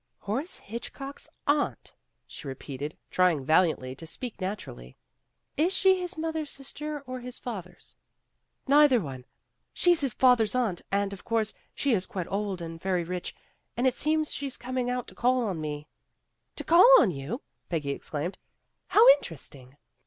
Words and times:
"Horace 0.21 0.57
Hitchcock's 0.57 1.29
aunt," 1.45 1.93
she 2.25 2.47
re 2.47 2.55
peated, 2.55 2.93
trying 3.11 3.45
valiantly 3.45 3.93
to 3.97 4.07
speak 4.07 4.41
naturally. 4.41 4.97
"Is 5.57 5.75
she 5.77 5.99
his 5.99 6.17
mother's 6.17 6.49
sister 6.49 7.01
or 7.05 7.19
his 7.19 7.37
father's." 7.37 7.95
"Neither 8.67 8.99
one. 8.99 9.25
She's 9.73 10.01
his 10.01 10.15
father's 10.15 10.55
aunt, 10.55 10.81
and 10.91 11.13
of 11.13 11.23
course 11.23 11.53
she 11.75 11.93
is 11.93 12.07
quite 12.07 12.25
old 12.31 12.63
and 12.63 12.81
very 12.81 13.03
rich, 13.03 13.35
and 13.77 13.85
it 13.85 13.93
seems 13.95 14.33
she's 14.33 14.57
coming 14.57 14.89
out 14.89 15.07
to 15.07 15.13
call 15.13 15.45
on 15.45 15.61
me." 15.61 15.87
"To 16.55 16.63
call 16.63 16.91
on 16.99 17.11
you," 17.11 17.43
Peggy 17.69 17.91
exclaimed. 17.91 18.39
"How 18.87 19.07
interesting!" 19.09 19.77